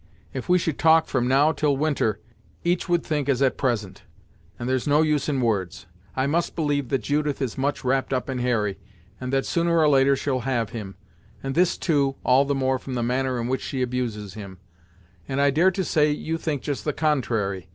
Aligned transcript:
If 0.33 0.49
we 0.49 0.57
should 0.57 0.79
talk 0.79 1.05
from 1.05 1.27
now 1.27 1.51
till 1.51 1.77
winter, 1.77 2.19
each 2.63 2.89
would 2.89 3.03
think 3.03 3.29
as 3.29 3.39
at 3.39 3.55
present, 3.55 4.01
and 4.57 4.67
there's 4.67 4.87
no 4.87 5.03
use 5.03 5.29
in 5.29 5.41
words. 5.41 5.85
I 6.15 6.25
must 6.25 6.55
believe 6.55 6.89
that 6.89 7.03
Judith 7.03 7.39
is 7.39 7.55
much 7.55 7.83
wrapped 7.83 8.11
up 8.11 8.27
in 8.27 8.39
Hurry, 8.39 8.79
and 9.19 9.31
that, 9.31 9.45
sooner 9.45 9.77
or 9.77 9.87
later, 9.87 10.15
she'll 10.15 10.39
have 10.39 10.71
him; 10.71 10.95
and 11.43 11.53
this, 11.53 11.77
too, 11.77 12.15
all 12.23 12.45
the 12.45 12.55
more 12.55 12.79
from 12.79 12.95
the 12.95 13.03
manner 13.03 13.39
in 13.39 13.47
which 13.47 13.61
she 13.61 13.83
abuses 13.83 14.33
him; 14.33 14.57
and 15.27 15.39
I 15.39 15.51
dare 15.51 15.69
to 15.69 15.83
say, 15.83 16.09
you 16.09 16.39
think 16.39 16.63
just 16.63 16.83
the 16.83 16.93
contrary. 16.93 17.69